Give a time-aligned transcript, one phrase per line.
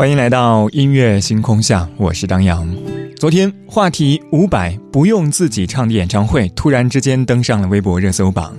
[0.00, 2.66] 欢迎来到音乐星空下，我是张扬。
[3.18, 8.56] 昨天话题五百不用自己唱的演唱会突然之间登上了微博热搜榜，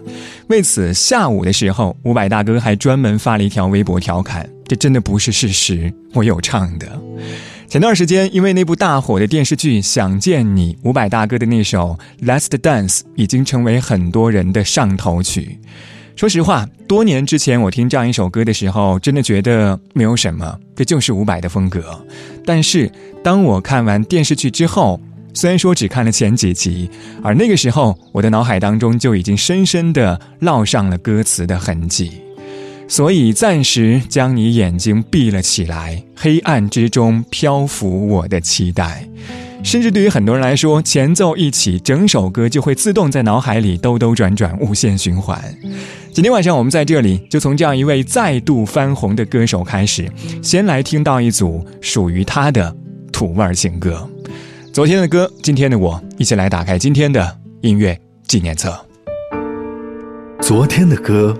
[0.50, 6.88] 为此下午的时候，伍佰大哥还专门发了一条微博调侃：“这真的不是事实，我有唱的。”
[7.68, 15.58] 前段时间因为那部大火的电视剧《想见你》，伍佰大哥的那首《Last Dance》已经成为很多人的上头曲。
[16.22, 22.00] 说实话，多年之前我听这样一首歌的时候，真的觉得没有什么，这就是伍佰的风格。
[22.46, 22.92] 但是
[23.24, 25.02] 当我看完电视剧之后，
[25.34, 26.88] 虽然说只看了前几集，
[27.24, 32.12] 而那个时候我的脑海当中就已经深深的烙上了歌词的痕迹。
[32.88, 39.10] 所以暂时将你眼睛闭了起来，黑暗之中漂浮我的期待。
[39.64, 45.42] 甚至对于很多人来说，前奏一起，整首歌就会自动在脑海里兜兜转转，无限循环。
[46.14, 52.76] 今天晚上我们在这里，就从这样一位再度翻红的歌手开始，先来听到一组属于他的
[53.14, 54.10] 土味情歌。
[54.74, 58.74] 昨天的歌，今天的我，一起来打开今天的音乐纪念册。
[60.42, 61.38] 昨天的歌，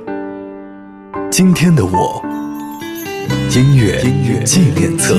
[1.30, 2.24] 今天的我，
[3.54, 5.18] 音乐音乐纪念册。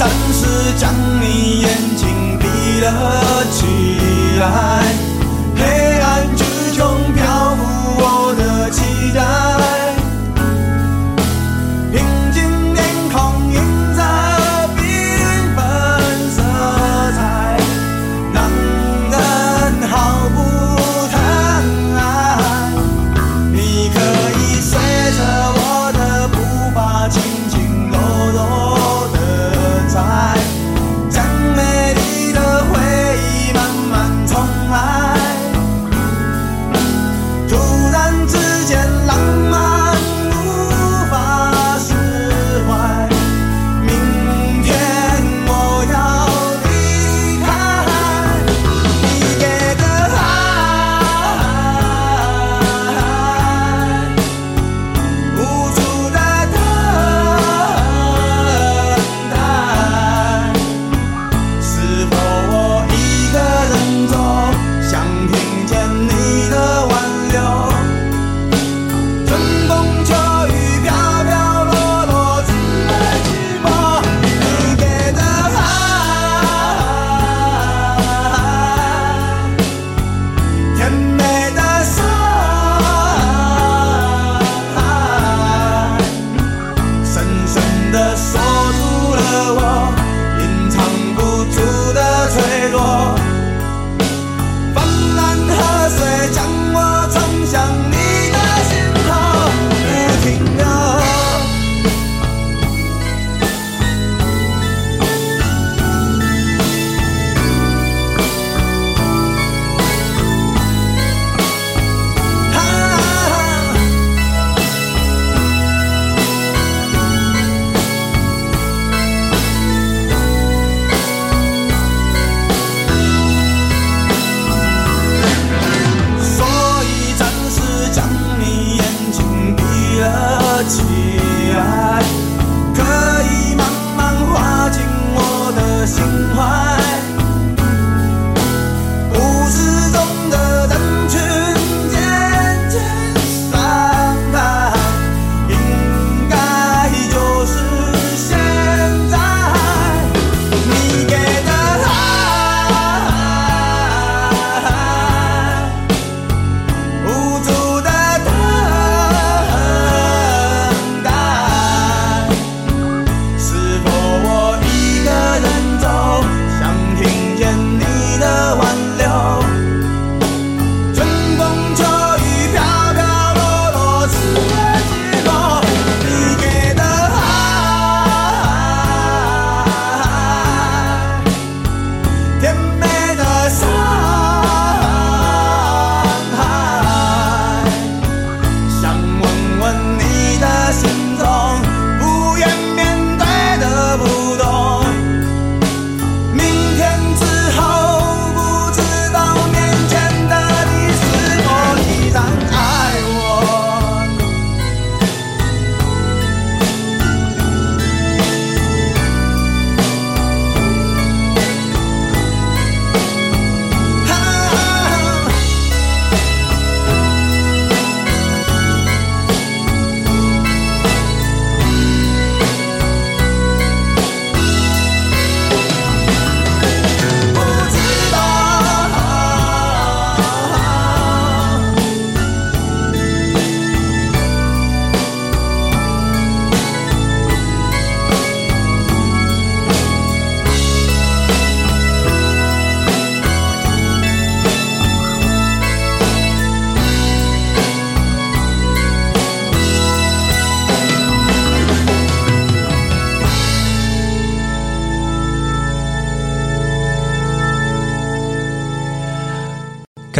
[0.00, 0.46] 暂时
[0.78, 3.66] 将你眼睛闭了起
[4.40, 4.82] 来，
[5.54, 6.34] 黑暗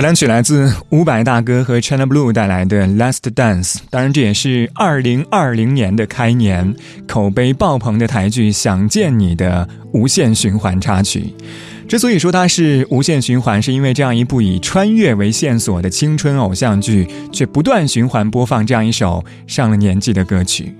[0.01, 6.75] 开场曲来自伍佰大哥和 China Blue 带来的《Last Dance》，当然这也是二零二零年的开年，
[7.07, 11.35] 口碑爆棚的台剧《想见你》的无限循环插曲。
[11.87, 20.75] 之所以说它是无限循环，是因为这样一部以穿越为线索的青春偶像剧，却不断循环播放这样一首上了年纪的歌曲。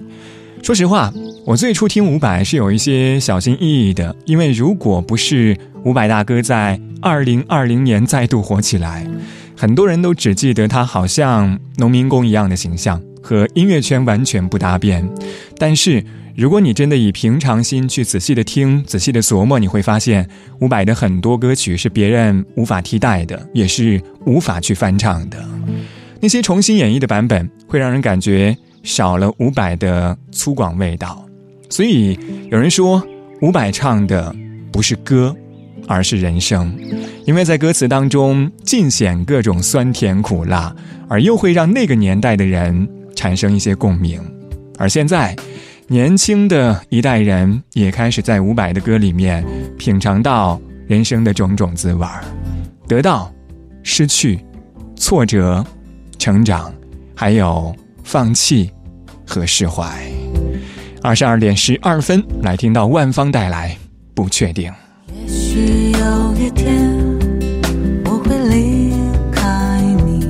[0.63, 1.13] 说实话，
[1.47, 9.07] 我最初听伍佰是有一些小心翼翼的，因为如果不是伍佰大哥在二零二零年再度火起来，
[9.57, 15.09] 很多人都只记得他好像农民工一样的形象，和音乐圈完全不搭边。
[15.57, 16.05] 但是，
[16.37, 20.29] 如果你真的以平常心去仔细的听、仔细的琢磨，你会发现
[20.61, 25.39] 伍佰的很多歌曲是别人无法替代的，也是无法去翻唱的。
[26.21, 28.57] 那些重新演绎的版本，会让人感觉。
[28.83, 31.25] 少了伍佰的粗犷味道，
[31.69, 32.19] 所以
[32.51, 33.03] 有人说
[33.43, 34.35] 伍佰唱的
[34.73, 35.35] 不是歌，
[35.87, 36.75] 而是人生，
[37.27, 40.75] 因为在歌词当中尽显各种酸甜苦辣，
[41.09, 44.21] 而又会让那个年代的人产生一些共鸣。
[44.79, 45.37] 而现在，
[45.87, 49.45] 年轻的一代人也开始在伍佰的歌里面
[49.77, 52.25] 品尝到人生的种种滋味儿，
[52.89, 53.31] 得到、
[53.83, 54.39] 失去、
[54.97, 55.63] 挫折、
[56.19, 56.73] 成长，
[57.15, 57.75] 还有。
[58.11, 58.69] 放弃
[59.25, 59.89] 和释怀。
[61.01, 63.79] 二十二点十二分，来听到万芳带来
[64.15, 64.65] 不确定。
[65.15, 66.91] 也许有一天
[68.05, 68.93] 我会离
[69.31, 70.27] 开你，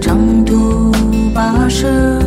[0.00, 0.90] 长途
[1.34, 2.18] 跋涉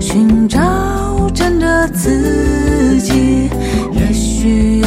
[0.00, 3.50] 寻找真的自己。
[3.92, 4.77] 也许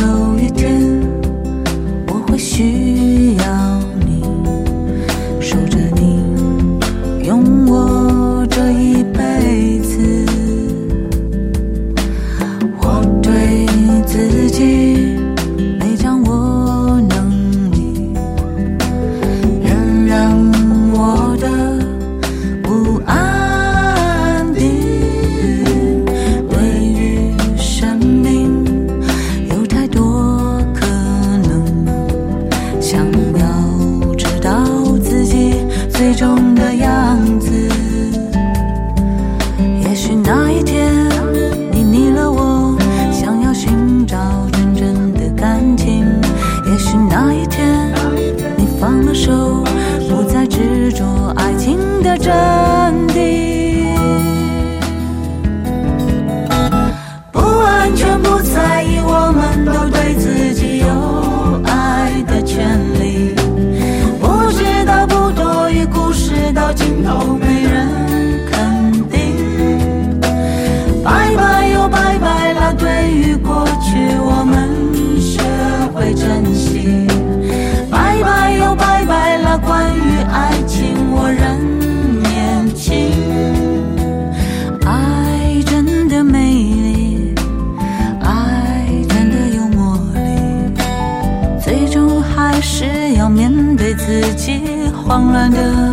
[95.61, 95.90] 慌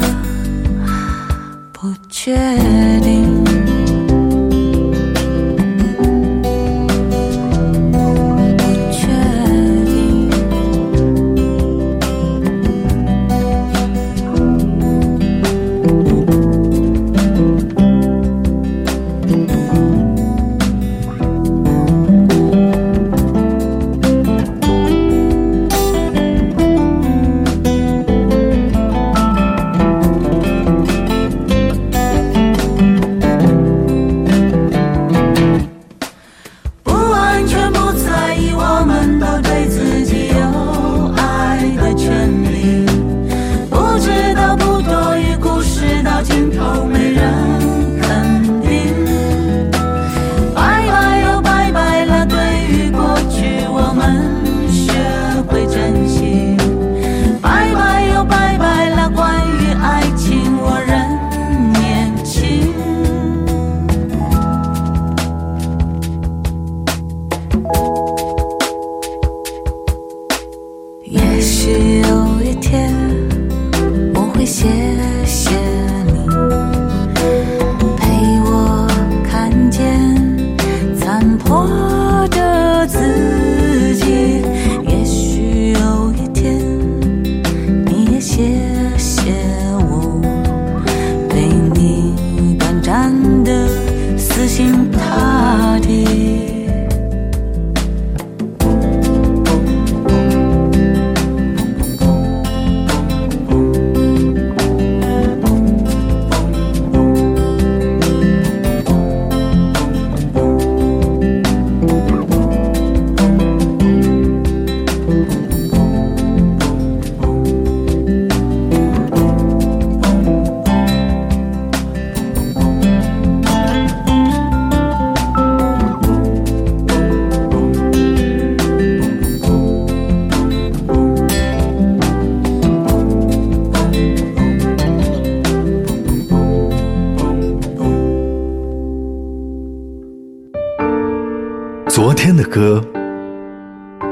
[141.98, 142.80] 昨天的歌，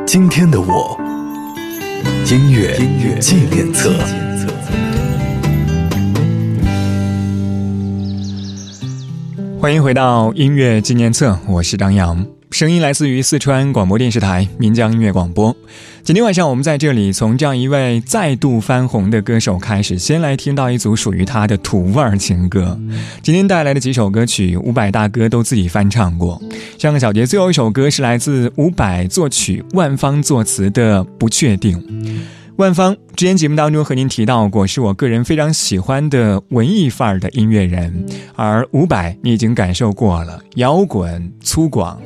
[0.05, 0.99] 今天的我，
[2.29, 3.93] 音乐音乐纪念册。
[9.61, 12.27] 欢迎回到音乐纪念册，我是张扬，
[12.57, 15.55] 声音来自于四川广播电视台岷江音乐广播。
[16.03, 22.81] 今天晚上我们在这里从这样一位再度翻红的歌手开始，先来听到一组属于他的土味儿情歌。
[23.21, 26.41] 今天带来的几首歌曲，伍佰大哥都自己翻唱过。
[26.79, 31.79] 上个小节最后一首歌是来自伍佰作曲、万芳作词的《不确定》。
[32.57, 41.99] 万芳之前节目当中和您提到过，是我个人非常喜欢的文艺范儿的音乐人，而伍佰你已经感受过了，摇滚粗犷，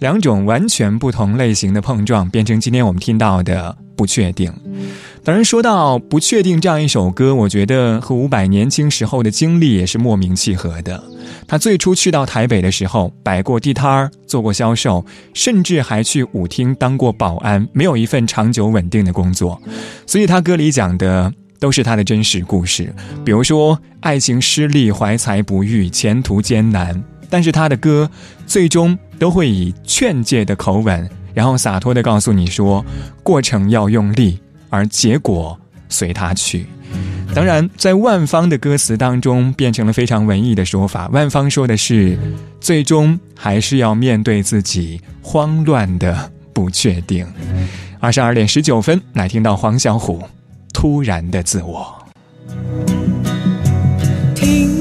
[0.00, 4.52] 两种完全不同类型的碰撞，变成今天我们听到的不确定。
[5.22, 11.02] 当然，说到不确定这样一首歌，我觉得和伍佰年轻时候的经历也是莫名契合的。
[11.46, 19.60] 他最初去到台北的时候，摆过地摊儿，做过销售，甚至还去舞厅当过保安，没有一份长久稳定的工作。
[20.06, 27.02] 所以他歌里讲的都是他的真实故事，比如说爱情失利、怀才不遇、前途艰难。
[27.30, 28.08] 但是他的歌
[28.46, 32.82] 最终都会以劝诫的口吻，然后洒脱的告诉你说，
[33.22, 34.38] 过程要用力。
[34.70, 35.56] 而结果
[35.88, 36.66] 随他去。
[37.32, 41.06] 当然，在万芳的歌词当中，变成了非常文艺的说法。
[41.12, 42.18] 万芳说的是，
[42.60, 47.24] 最终还是要面对自己慌乱的不确定。
[48.00, 50.20] 二十二点十九分，来听到黄小琥
[50.72, 52.04] 突然的自我。
[54.34, 54.73] 听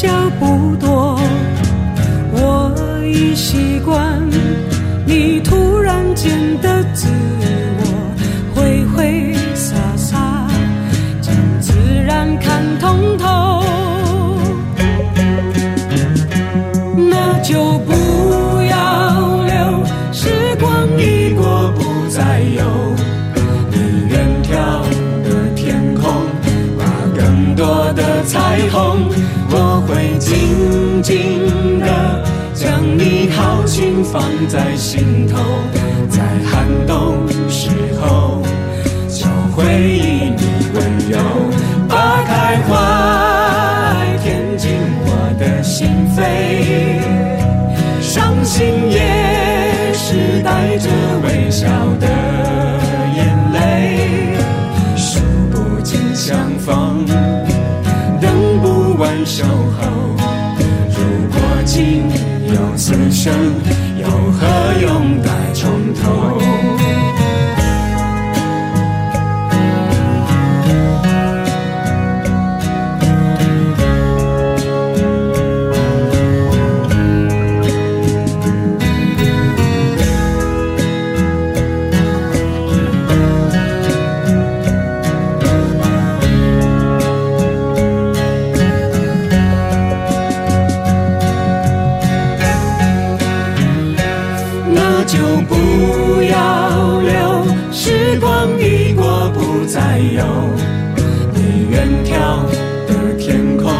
[0.00, 1.18] 脚步多，
[2.30, 2.72] 我
[3.04, 4.22] 已习惯
[5.04, 7.08] 你突然间的自
[34.02, 35.38] 放在心头，
[36.08, 38.42] 在寒冬时候
[39.08, 40.42] 就回忆你
[40.74, 41.18] 温柔，
[41.88, 44.70] 把开怀填进
[45.04, 46.20] 我的心扉，
[48.00, 50.88] 伤心也是带着
[51.24, 51.66] 微笑
[52.00, 52.06] 的
[53.16, 53.18] 眼
[53.52, 54.36] 泪，
[54.96, 57.04] 数不尽相逢。
[58.20, 59.80] 等不完守候，
[60.90, 60.98] 如
[61.30, 62.04] 果仅
[62.48, 63.32] 有此生，
[64.08, 66.37] 又何用待从头？
[98.28, 100.22] 风雨过不再有，
[101.32, 102.44] 你远眺
[102.86, 103.72] 的天空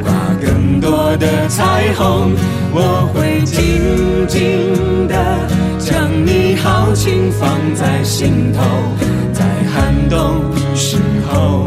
[0.00, 2.32] 挂更多的彩虹，
[2.72, 3.58] 我会紧
[4.28, 5.14] 紧的
[5.80, 8.62] 将你豪情放在心头，
[9.32, 9.42] 在
[9.72, 10.40] 寒冬
[10.76, 10.96] 时
[11.28, 11.66] 候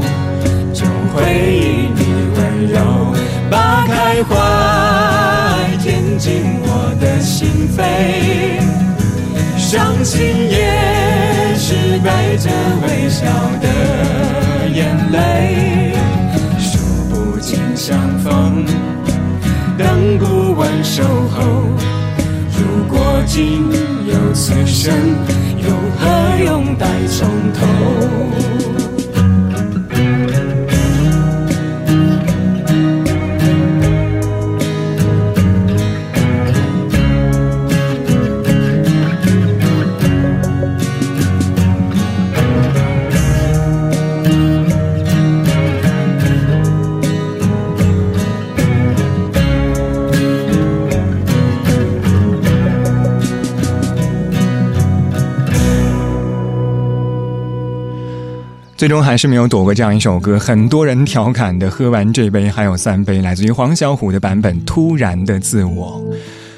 [0.74, 2.00] 就会以你
[2.38, 2.40] 为
[2.72, 2.80] 柔，
[3.52, 4.34] 把开怀
[5.84, 7.82] 填进我的心扉，
[9.58, 10.93] 伤心也。
[12.04, 12.50] 带着
[12.86, 13.26] 微笑
[13.62, 15.94] 的眼泪，
[16.60, 16.78] 数
[17.10, 18.66] 不尽相逢。
[19.78, 21.44] 等不完守候，
[22.58, 23.72] 如果仅
[24.06, 24.94] 有此生，
[25.58, 27.66] 又何用待从头？
[58.84, 66.06] 最终还是没有躲过这样一首歌，很多人调侃的“喝完这杯还有三杯”，来自于黄小琥的版本《突然的自我》。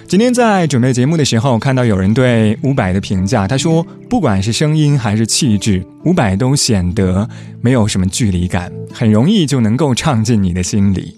[0.08, 7.30] 今天在准备节目的时候，看到有人对伍佰的评价，他说，不管是声音还是气质，伍佰都显得
[7.62, 11.16] 没有什么距离感，很容易就能够唱进你的心里，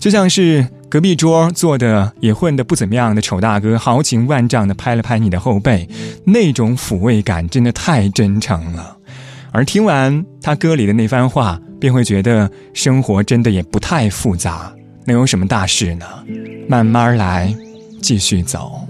[0.00, 5.88] 就像是隔壁桌坐的也混得不怎么样的丑大哥，豪情万丈的拍了拍你的后背，
[6.24, 8.96] 那种抚慰感真的太真诚了。
[9.58, 14.72] 而听完他歌里的那番话，便会觉得生活真的也不太复杂，
[15.04, 16.06] 能有什么大事呢？
[16.68, 17.52] 慢慢来。
[18.00, 18.86] 继续走。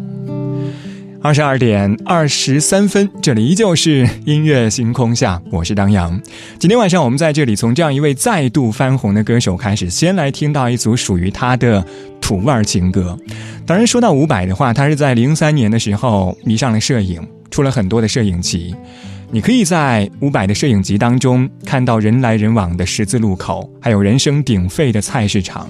[1.22, 6.20] 二十二点二十三分，这里依旧是音乐星空下，我是当阳。
[6.58, 11.82] 今天晚上我们在这里从这样一位再度翻红的歌手开始，先来听到一组属于他的
[12.20, 13.18] 土味情歌。
[13.64, 18.76] 当然，说到伍佰的话，他是在零三年的时候迷上了摄影，出了很多的摄影集。
[19.30, 25.68] 你可以在伍佰的摄影集当中看到人来人往的十字路口，还有人声鼎沸的菜市场，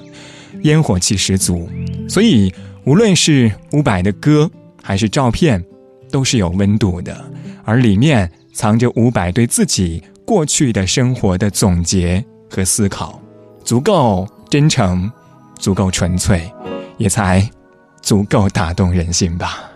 [0.63, 1.69] 烟火气十足。
[2.09, 2.53] 所以。
[2.85, 4.51] 无论是伍佰的歌
[4.83, 5.63] 还是照片，
[6.11, 7.23] 都是有温度的，
[7.63, 13.21] 而里面藏着伍佰对自己过去的生活的总结和思考，
[13.63, 15.11] 足够真诚，
[15.59, 16.51] 足够纯粹，
[16.97, 17.47] 也才
[18.01, 19.71] 足够打动人心吧。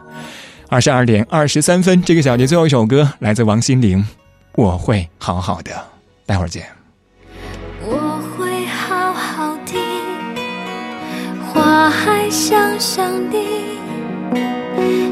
[0.72, 3.98] 二十二点二十三分，这个小节最后一首歌来自王心凌，
[4.54, 5.70] 《我会好好的》，
[6.24, 6.64] 待会儿见。
[7.82, 9.74] 我会好好的
[11.52, 13.36] 花还香香的，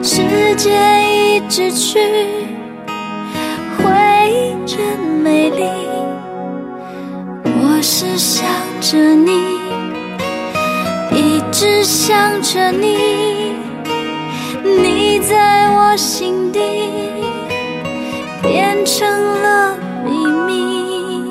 [0.03, 1.99] 时间一直去，
[3.77, 3.85] 回
[4.33, 5.63] 忆真美丽。
[7.45, 8.47] 我是想
[8.81, 9.31] 着你，
[11.15, 13.50] 一直想着，你
[15.31, 16.59] 在我心底
[18.43, 19.09] 变成
[19.43, 21.25] 了秘密。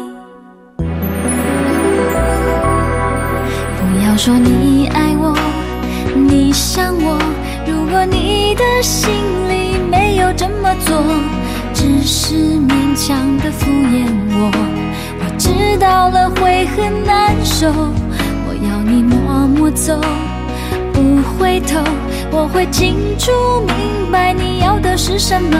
[3.78, 5.36] 不要说你爱我，
[6.16, 6.50] 你。
[6.52, 7.18] 想我，
[7.66, 9.10] 如果你的心
[9.48, 10.98] 里没有这么做，
[11.74, 14.52] 只是勉强的敷衍我，
[15.20, 17.68] 我知道了会很难受。
[17.70, 20.02] 我要你默默走，
[21.00, 21.80] 不回头，
[22.30, 23.32] 我会清楚
[23.66, 25.58] 明白你要的是什么，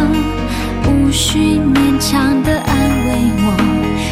[0.86, 2.76] 无需勉强的安
[3.08, 3.48] 慰我，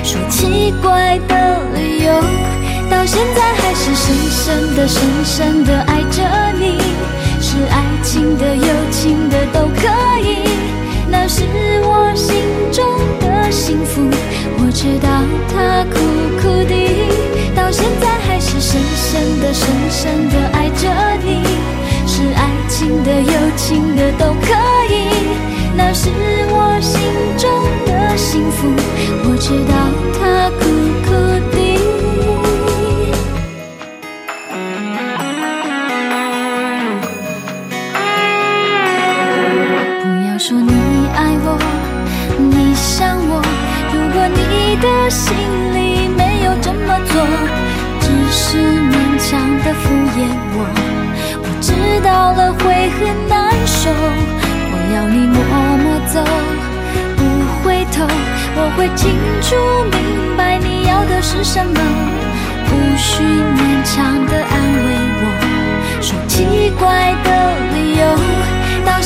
[0.05, 2.13] 说奇怪的理由。
[2.89, 6.23] 到现在还是深深的、深深的爱着
[6.57, 6.79] 你，
[7.41, 9.85] 是爱情的、友情的都可
[10.23, 10.47] 以，
[11.11, 11.43] 那是
[11.83, 12.37] 我心
[12.71, 12.85] 中
[13.19, 14.01] 的幸福。
[14.59, 15.09] 我知道
[15.53, 15.99] 它苦
[16.39, 16.86] 苦的，
[17.67, 20.87] 到现在还是深深的、深深的爱着
[21.21, 21.43] 你，
[22.07, 24.53] 是爱情的、友情的都可
[24.89, 25.26] 以，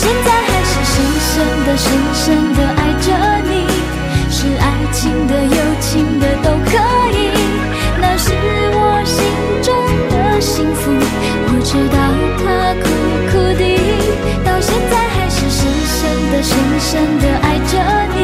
[0.01, 0.93] 现在还是深
[1.29, 1.33] 深
[1.65, 2.25] 的、深深
[2.57, 3.07] 的爱着
[3.49, 3.53] 你。
[4.31, 6.71] 是爱情的、友情的都可
[7.13, 7.29] 以，
[8.01, 8.33] 那是
[8.73, 9.21] 我心
[9.61, 9.69] 中
[10.09, 10.89] 的幸福。
[11.45, 11.97] 我知道
[12.41, 12.83] 它苦
[13.29, 13.63] 苦的，
[14.43, 15.99] 到现在还是深深
[16.31, 16.89] 的、深深
[17.21, 17.77] 的爱着
[18.15, 18.19] 你。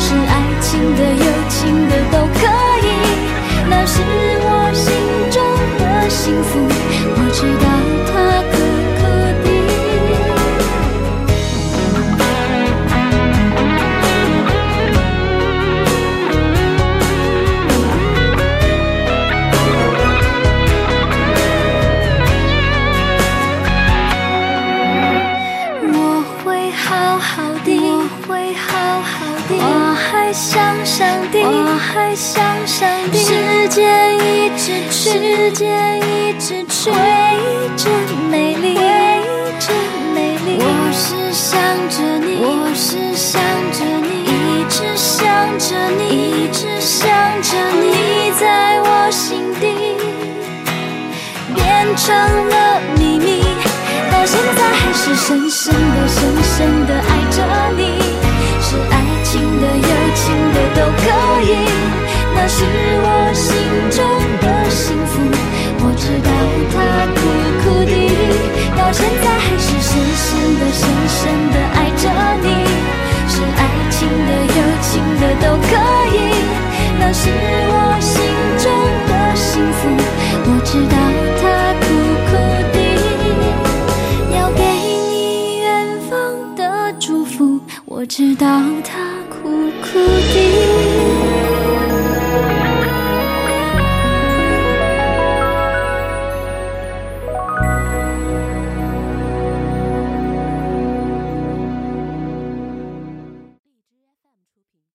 [0.00, 2.40] 是爱情的、友情的都可
[2.80, 2.88] 以，
[3.68, 4.00] 那是
[4.40, 4.88] 我心
[5.30, 5.36] 中
[5.78, 6.50] 的幸福。
[7.16, 7.66] 我知道
[30.34, 30.42] 时
[33.68, 35.62] 间一直去，时间
[36.00, 36.98] 一直去，回
[37.38, 37.86] 忆真
[38.30, 39.26] 美丽，回忆
[39.60, 39.76] 真
[40.12, 40.58] 美丽。
[40.58, 41.52] 我是想
[41.88, 42.44] 着你，我
[42.74, 45.22] 是想着你，一直想
[45.56, 45.66] 着
[45.96, 47.06] 你，一直想
[47.40, 49.62] 着你，你在我心底
[51.54, 51.62] 变
[51.96, 52.12] 成
[52.48, 53.44] 了秘密，
[54.10, 57.38] 到现在还是深深的、深深的爱着
[57.76, 57.80] 你，
[60.14, 61.04] 情的都可
[61.42, 61.52] 以
[62.34, 62.64] 那是
[63.02, 63.52] 我心
[63.90, 63.98] 中
[64.40, 65.20] 的幸福
[65.80, 66.30] 我知道
[66.72, 66.74] 它
[67.14, 67.20] 苦
[67.62, 67.94] 苦的
[68.76, 71.18] 到现在还是深深的深深
[71.52, 72.04] 的爱着
[72.42, 72.48] 你
[73.28, 75.70] 是爱情的友情的都可
[76.14, 76.18] 以
[76.98, 77.30] 那是
[77.68, 78.14] 我心
[78.58, 78.64] 中
[79.08, 79.80] 的幸福
[80.46, 80.96] 我知道
[81.40, 81.42] 它
[81.80, 81.84] 苦
[82.28, 82.32] 苦
[82.72, 82.76] 的
[84.36, 84.62] 要给
[85.10, 88.73] 你远方的祝福我知道。